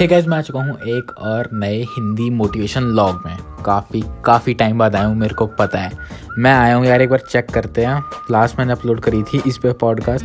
[0.00, 4.54] Hey guys मैं आ चुका हूँ एक और नए हिंदी मोटिवेशन लॉग में। काफ़ी काफ़ी
[4.54, 5.92] टाइम बाद आया हूँ, मेरे को पता है।
[6.38, 9.58] मैं आया हूँ यार, एक बार चेक करते हैं। लास्ट मैंने अपलोड करी थी इस
[9.58, 10.24] पे पॉडकास्ट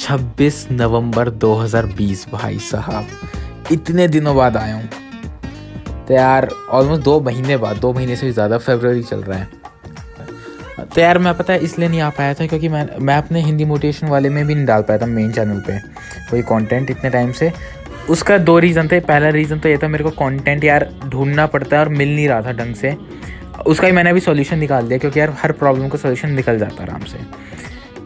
[0.00, 3.06] 26 नवंबर 2020 भाई साहब।
[3.72, 4.88] इतने दिनों बाद आया हूँ।
[6.08, 9.48] तो यार ऑलमोस्ट दो महीने बाद, दो महीने से भी ज़्यादा फेबररी चल रहा है।
[10.94, 13.64] तो यार, मैं पता है इसलिए नहीं आ पाया था क्योंकि मैं मैं अपने हिंदी
[13.64, 15.78] मोटिवेशन वाले में भी नहीं डाल पाया था मेन चैनल पे।
[16.30, 17.52] कोई कंटेंट इतने टाइम से।
[18.08, 21.76] उसका दो रीज़न थे। पहला रीज़न तो ये था, मेरे को कंटेंट यार ढूंढना पड़ता
[21.76, 22.96] है और मिल नहीं रहा था ढंग से।
[23.66, 26.82] उसका ही मैंने अभी सॉल्यूशन निकाल दिया, क्योंकि यार हर प्रॉब्लम का सॉल्यूशन निकल जाता
[26.82, 27.18] आराम से।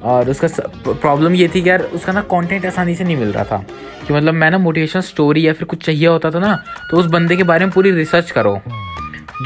[0.02, 0.48] और उसका
[0.92, 3.64] प्रॉब्लम ये थी कि यार उसका ना कंटेंट आसानी से नहीं मिल रहा था।
[4.06, 6.54] कि मतलब मैं ना मोटिवेशन स्टोरी या फिर कुछ चाहिए होता था ना
[6.90, 8.60] तो उस बंदे के बारे में पूरी रिसर्च करो।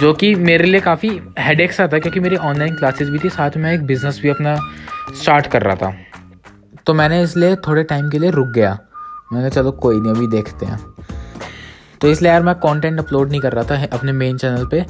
[0.00, 1.08] जो कि मेरे लिए काफ़ी
[1.38, 4.56] हेड सा था, क्योंकि मेरी ऑनलाइन क्लासेस भी थी, साथ में एक बिज़नेस भी अपना
[5.22, 5.94] स्टार्ट कर रहा था।
[6.86, 8.78] तो मैंने इसलिए थोड़े टाइम के लिए रुक गया।
[9.34, 10.78] मैंने चलो, कोई नहीं, अभी देखते हैं.
[12.00, 14.84] तो इसलिए यार मैं कंटेंट अपलोड नहीं कर रहा था अपने मेन चैनल पे।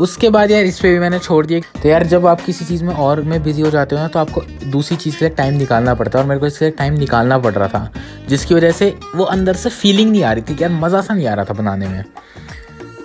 [0.00, 2.84] उसके बाद यार इस पर भी मैंने छोड़ दिया। तो यार, जब आप किसी चीज़
[2.84, 5.54] में और में बिज़ी हो जाते हो ना तो आपको दूसरी चीज़ के लिए टाइम
[5.54, 7.90] निकालना पड़ता है और मेरे को इसके लिए टाइम निकालना पड़ रहा था,
[8.28, 11.14] जिसकी वजह से वो अंदर से फीलिंग नहीं आ रही थी कि यार मज़ा सा
[11.14, 12.04] नहीं आ रहा था बनाने में।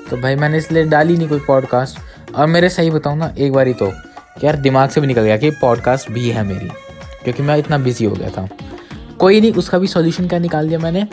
[0.10, 3.72] तो भाई, मैंने इसलिए डाली नहीं कोई पॉडकास्ट और मेरे सही बताऊँ ना, एक बार
[3.72, 3.92] तो
[4.44, 6.70] यार दिमाग से भी निकल गया कि पॉडकास्ट भी है मेरी,
[7.24, 8.48] क्योंकि मैं इतना बिज़ी हो गया था।
[9.20, 11.04] कोई नहीं, उसका भी सॉल्यूशन क्या निकाल दिया मैंने?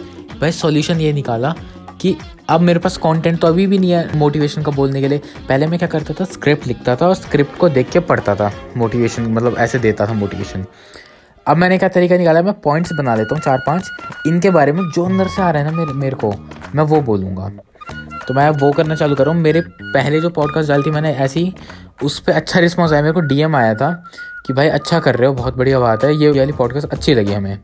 [0.41, 1.55] भाई सॉल्यूशन ये निकाला
[2.01, 2.17] कि
[2.51, 5.67] अब मेरे पास कंटेंट तो अभी भी नहीं है मोटिवेशन का बोलने के लिए। पहले
[5.67, 6.25] मैं क्या करता था?
[6.25, 10.13] स्क्रिप्ट लिखता था और स्क्रिप्ट को देख के पढ़ता था मोटिवेशन मतलब ऐसे देता था
[10.15, 10.65] मोटिवेशन
[11.47, 12.43] अब मैंने क्या तरीका निकाला?
[12.43, 13.91] मैं पॉइंट्स बना लेता हूँ, चार पाँच।
[14.27, 16.35] इनके बारे में जो अंदर से आ रहा है ना मेरे मेरे को,
[16.75, 17.51] मैं वो बोलूँगा।
[18.29, 21.13] तो मैं वो करना चालू कर रहा हूँ। मेरे पहले जो पॉडकास्ट डाली थी मैंने
[21.15, 21.55] ऐसी,
[22.03, 23.91] उस पर अच्छा रिस्पॉन्स आया। मेरे को डीएम आया था
[24.47, 27.33] कि भाई अच्छा कर रहे हो, बहुत बढ़िया बात है। ये वाली पॉडकास्ट अच्छी लगी
[27.33, 27.59] हमें।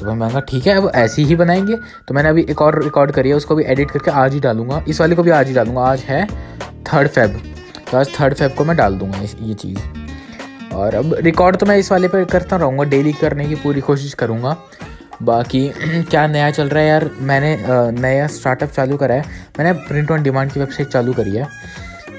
[0.00, 1.76] तो मैं कहा, ठीक है, अब ऐसी ही बनाएँगे।
[2.08, 4.82] तो मैंने अभी एक और रिकॉर्ड करी है, उसको भी एडिट करके आज ही डालूँगा।
[4.88, 6.26] इस वाले को भी आज ही डालूँगा। आज है
[6.84, 7.40] थर्ड फेब
[7.90, 11.76] तो आज थर्ड फेब को मैं डाल दूँगा ये चीज़। और अब रिकॉर्ड तो मैं
[11.76, 14.56] इस वाले पर करता रहूँगा। डेली करने की पूरी कोशिश करूँगा।
[15.22, 15.68] बाकी,
[16.02, 17.10] क्या नया चल रहा है यार?
[17.20, 17.56] मैंने
[18.00, 19.24] नया स्टार्टअप चालू करा है।
[19.58, 21.46] मैंने प्रिंट ऑन डिमांड की वेबसाइट चालू करी है।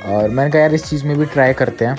[0.05, 1.95] और मैंने कहा यार, इस चीज़ में भी ट्राई करते हैं।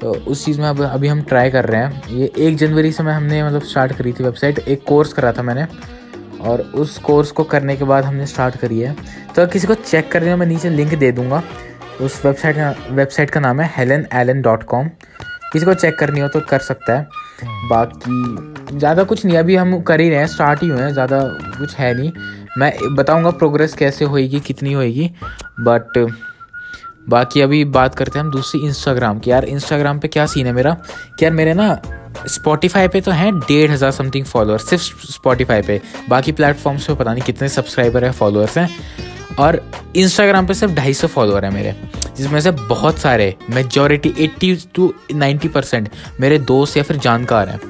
[0.00, 3.02] तो उस चीज़ में अब, अभी हम ट्राई कर रहे हैं। ये एक जनवरी से
[3.02, 5.66] मैं, हमने मतलब स्टार्ट करी थी वेबसाइट एक कोर्स करा था मैंने।
[6.40, 8.96] और उस कोर्स को करने के बाद हमने स्टार्ट करी है।
[9.36, 11.42] तो किसी को चेक करने में नीचे लिंक दे दूँगा।
[12.00, 14.88] उस वेबसाइट का वेबसाइट का नाम है हेलन एलन डॉट कॉम
[15.52, 17.06] किसी को चेक करनी हो तो कर सकता है।
[17.44, 21.20] बाकी ज़्यादा कुछ नहीं, अभी हम कर ही रहे हैं स्टार्ट ही हुए हैं, ज़्यादा
[21.58, 22.12] कुछ है नहीं।
[22.58, 25.10] मैं बताऊँगा प्रोग्रेस कैसे होएगी, कितनी होएगी
[25.60, 25.98] बट
[27.08, 30.52] बाकी अभी बात करते हैं हम दूसरी इंस्टाग्राम की। यार इंस्टाग्राम पे क्या सीन है
[30.52, 30.72] मेरा?
[31.18, 31.80] कि यार मेरे ना
[32.28, 37.12] स्पॉटीफाई पे तो हैं डेढ़ हज़ार समथिंग फॉलोअर्स सिर्फ़ स्पॉटीफाई पे। बाकी प्लेटफॉर्म्स पे पता
[37.12, 38.68] नहीं कितने सब्सक्राइबर है फॉलोअर्स हैं।
[39.40, 39.60] और
[39.96, 41.74] इंस्टाग्राम पे सिर्फ़ ढाई सौ फॉलोअर है मेरे,
[42.16, 45.88] जिसमें से बहुत सारे majority eighty two ninety percent
[46.20, 47.60] मेरे दोस्त या फिर जानकार हैं,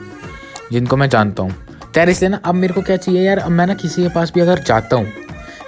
[0.72, 1.54] जिनको मैं जानता हूँ।
[1.94, 3.38] तैर इसलिए ना, अब मेरे को क्या चाहिए यार?
[3.38, 5.06] अब मैं ना किसी के पास भी अगर जाता हूँ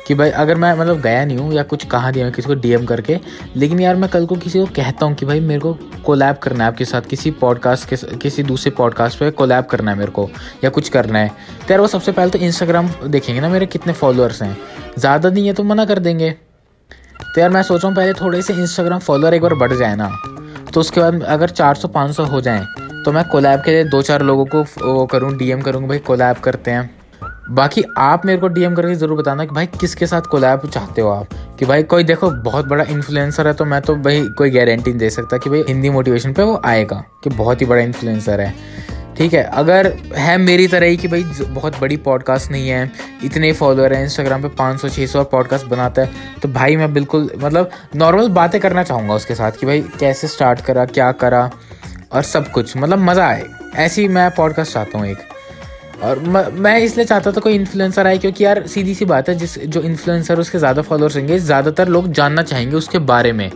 [0.07, 2.55] कि भाई, अगर मैं मतलब गया नहीं हूँ या कुछ कहा दिया मैं किसी को
[2.55, 3.19] डीएम करके,
[3.57, 5.73] लेकिन यार मैं कल को किसी को कहता हूँ कि भाई, मेरे को
[6.05, 9.99] कोलैब करना है आपके साथ, किसी पॉडकास्ट के किसी दूसरे पॉडकास्ट पे कोलैब करना है
[9.99, 10.29] मेरे को,
[10.65, 13.93] या कुछ करना है। तो यार वो सबसे पहले तो इंस्टाग्राम देखेंगे ना मेरे, कितने
[13.95, 14.57] फॉलोअर्स हैं।
[14.99, 16.31] ज़्यादा नहीं है तो मना कर देंगे।
[17.25, 19.95] तो यार मैं सोच रहा हूँ, पहले थोड़े से इंस्टाग्राम फॉलोअर एक बार बढ़ जाए
[19.97, 20.11] ना
[20.75, 22.65] तो उसके बाद अगर चार सौ, पाँच सौ हो जाए
[23.05, 26.37] तो मैं कोलैब के लिए दो चार लोगों को वो करूँ डीएम करूँगा, भाई कोलैब
[26.39, 26.91] करते हैं।
[27.51, 31.09] बाकी आप मेरे को डीएम करके ज़रूर बताना कि भाई किसके साथ कोलैब चाहते हो
[31.09, 31.29] आप?
[31.59, 34.99] कि भाई कोई देखो, बहुत बड़ा इन्फ्लुएंसर है तो मैं तो भाई कोई गारंटी नहीं
[34.99, 38.55] दे सकता कि भाई हिंदी मोटिवेशन पे वो आएगा, कि बहुत ही बड़ा इन्फ्लुएंसर है।
[39.17, 42.91] ठीक है, अगर है मेरी तरह ही कि भाई बहुत बड़ी पॉडकास्ट नहीं है,
[43.25, 47.31] इतने फॉलोअर हैं इंस्टाग्राम पे 500 600 और पॉडकास्ट बनाता है तो भाई मैं बिल्कुल
[47.37, 51.51] मतलब नॉर्मल बातें करना चाहूँगा उसके साथ कि भाई कैसे स्टार्ट करा, क्या करा,
[52.13, 53.45] और सब कुछ मतलब मज़ा आए।
[53.77, 55.32] ऐसी मैं पॉडकास्ट चाहता हूँ एक।
[56.03, 59.59] और मैं इसलिए चाहता था कोई इन्फ्लुएंसर आए, क्योंकि यार सीधी सी बात है, जिस,
[59.59, 63.51] जो इन्फ्लुएंसर उसके ज़्यादा फॉलोअर्स होंगे, ज़्यादातर लोग जानना चाहेंगे उसके बारे में।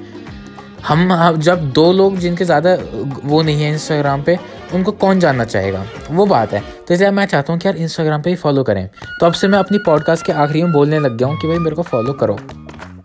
[0.87, 2.77] हम जब दो लोग जिनके ज़्यादा
[3.25, 4.39] वो नहीं है इंस्टाग्राम पे,
[4.75, 5.85] उनको कौन जानना चाहेगा?
[6.11, 8.87] वो बात है। तो इसलिए मैं चाहता हूँ कि यार इंस्टाग्राम पे ही फॉलो करें।
[9.21, 11.59] तो अब से मैं अपनी पॉडकास्ट के आखिरी में बोलने लग गया हूँ कि भाई
[11.59, 12.39] मेरे को फॉलो करो।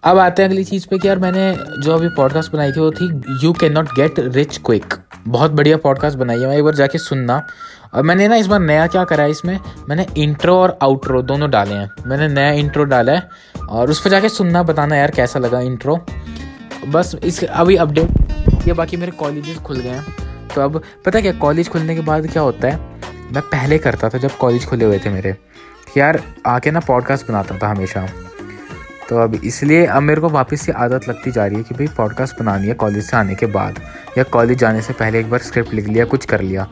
[0.04, 2.92] अब आते हैं अगली चीज़ पे कि यार मैंने जो अभी पॉडकास्ट बनाई थी, वो
[2.92, 4.94] थी you can not get rich quick
[5.28, 7.48] बहुत बढ़िया पॉडकास्ट बनाई है। एक बार जाके सुनना।
[7.94, 9.60] और मैंने ना इस बार नया क्या करा है इसमें?
[9.90, 13.30] मैंने इंट्रो और आउट्रो दोनों डाले हैं। मैंने नया इंट्रो डाला है
[13.70, 16.06] और उस पर जाके सुनना, बताना यार कैसा लगा इंट्रो
[16.88, 20.06] बस इस अभी अपडेट ये बाकी मेरे कॉलेजेस खुल गए हैं।
[20.56, 22.80] तो अब पता क्या कॉलेज खुलने के बाद क्या होता है?
[23.32, 25.38] मैं पहले करता था जब कॉलेज खुले हुए थे मेरे।
[25.98, 28.08] यार आके ना पॉडकास्ट बनाता था हमेशा।
[29.12, 31.88] तो अब इसलिए अब मेरे को वापस ये आदत लगती जा रही है कि भाई
[31.88, 33.80] पॉडकास्ट बनानी है कॉलेज से आने के बाद,
[34.18, 36.64] या कॉलेज जाने से पहले एक बार स्क्रिप्ट लिख लिया, कुछ कर लिया।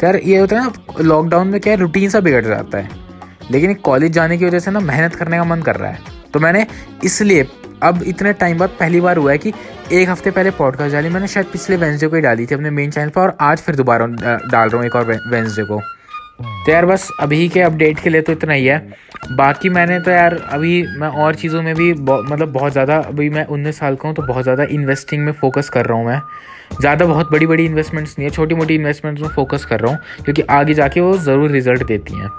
[0.00, 2.88] तो यार ये होता है ना लॉकडाउन में क्या रूटीन सा बिगड़ जाता है।
[3.50, 5.98] लेकिन कॉलेज जाने की वजह से ना मेहनत करने का मन कर रहा है।
[6.32, 6.66] तो मैंने
[7.04, 7.46] इसलिए
[7.82, 9.52] अब इतने टाइम बाद पहली बार हुआ है कि
[9.92, 12.90] एक हफ़्ते पहले पॉडकास्ट डाली। मैंने शायद पिछले वेंसडे को ही डाली थी अपने मेन
[12.90, 15.80] चैनल पर, और आज फिर दोबारा डाल रहा हूँ एक और वेंसडे को।
[16.38, 18.78] तो यार बस अभी के अपडेट के लिए तो इतना ही है।
[19.32, 23.44] बाकी मैंने तो यार अभी मैं और चीज़ों में भी मतलब बहुत ज़्यादा, अभी मैं
[23.46, 26.20] उन्नीस साल का हूँ तो बहुत ज़्यादा इन्वेस्टिंग में फोकस कर रहा हूँ मैं।
[26.80, 30.00] ज़्यादा बहुत बड़ी बड़ी इन्वेस्टमेंट्स नहीं है छोटी मोटी इन्वेस्टमेंट्स में फोकस कर रहा हूँ,
[30.24, 32.30] क्योंकि आगे जाके वो ज़रूर रिज़ल्ट देती हैं।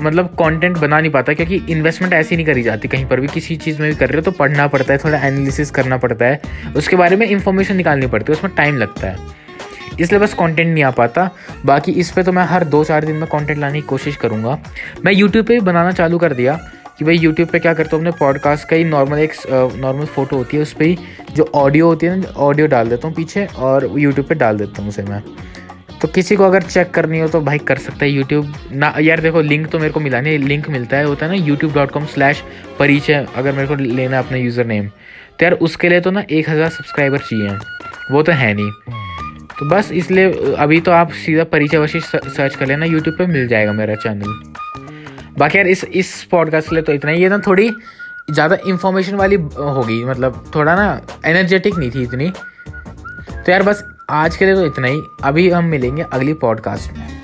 [0.00, 3.56] मतलब कंटेंट बना नहीं पाता, क्योंकि इन्वेस्टमेंट ऐसी नहीं करी जाती, कहीं पर भी किसी
[3.56, 6.72] चीज़ में भी कर रहे हो तो पढ़ना पड़ता है, थोड़ा एनालिसिस करना पड़ता है।
[6.76, 9.42] उसके बारे में इंफॉर्मेशन निकालनी पड़ती है, उसमें टाइम लगता है।
[10.00, 11.30] इसलिए बस कंटेंट नहीं आ पाता।
[11.66, 14.58] बाकी इस पर तो मैं हर दो चार दिन में कंटेंट लाने की कोशिश करूँगा।
[15.04, 16.58] मैं यूट्यूब पे भी बनाना चालू कर दिया
[16.98, 19.32] कि भाई यूट्यूब पे क्या करता हूँ, अपने पॉडकास्ट का ही नॉर्मल एक
[19.76, 20.98] नॉर्मल फ़ोटो होती है, उस पर ही
[21.32, 24.82] जो ऑडियो होती है ना ऑडियो डाल देता हूँ पीछे और यूट्यूब पे डाल देता
[24.82, 25.22] हूँ उसे मैं।
[26.00, 29.20] तो किसी को अगर चेक करनी हो तो भाई कर सकता है यूट्यूब ना, यार
[29.20, 31.90] देखो लिंक तो मेरे को मिला नहीं लिंक मिलता है, होता है ना यूट्यूब डॉट
[31.90, 32.42] कॉम स्लैश
[32.78, 36.24] परिचय अगर मेरे को लेना है अपना यूज़र नेम तो यार उसके लिए तो ना
[36.30, 37.56] एक हज़ार सब्सक्राइबर चाहिए,
[38.10, 38.70] वो तो है नहीं।
[39.58, 43.46] तो बस इसलिए, अभी तो आप सीधा परिचय वशिष सर्च कर लेना यूट्यूब पे मिल
[43.48, 44.42] जाएगा मेरा चैनल
[45.38, 47.70] बाकी यार इस इस पॉडकास्ट के लिए तो इतना ही, ये ना थोड़ी
[48.30, 54.36] ज़्यादा इंफॉर्मेशन वाली होगी मतलब थोड़ा ना एनर्जेटिक नहीं थी इतनी। तो यार बस आज
[54.36, 57.23] के लिए तो इतना ही, अभी हम मिलेंगे अगली पॉडकास्ट में।